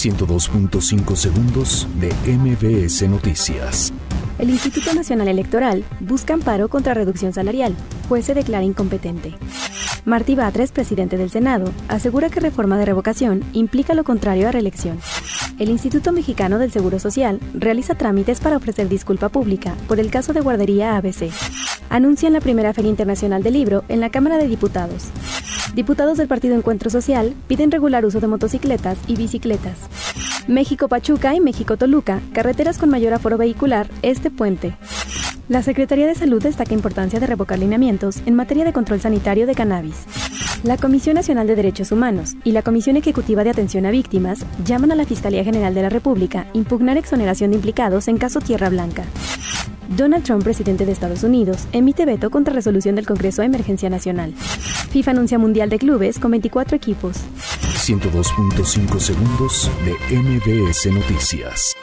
[0.00, 3.92] 102.5 segundos de MBS Noticias.
[4.38, 7.76] El Instituto Nacional Electoral busca amparo contra reducción salarial.
[8.08, 9.34] Juez se declara incompetente.
[10.06, 14.98] Martí Batres, presidente del Senado, asegura que reforma de revocación implica lo contrario a reelección.
[15.58, 20.32] El Instituto Mexicano del Seguro Social realiza trámites para ofrecer disculpa pública por el caso
[20.32, 21.30] de guardería ABC.
[21.90, 25.08] Anuncian la primera Feria Internacional del Libro en la Cámara de Diputados.
[25.74, 29.76] Diputados del Partido Encuentro Social piden regular uso de motocicletas y bicicletas.
[30.46, 34.76] México-Pachuca y México-Toluca, carreteras con mayor aforo vehicular, este puente.
[35.48, 39.56] La Secretaría de Salud destaca importancia de revocar lineamientos en materia de control sanitario de
[39.56, 40.06] cannabis.
[40.62, 44.92] La Comisión Nacional de Derechos Humanos y la Comisión Ejecutiva de Atención a Víctimas llaman
[44.92, 49.02] a la Fiscalía General de la República impugnar exoneración de implicados en caso Tierra Blanca.
[49.96, 54.34] Donald Trump, presidente de Estados Unidos, emite veto contra resolución del Congreso de Emergencia Nacional.
[54.34, 57.16] FIFA anuncia Mundial de Clubes con 24 equipos.
[57.74, 61.74] 102.5 segundos de MBS Noticias.